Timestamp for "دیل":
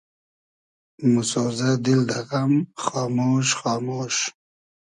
1.83-2.01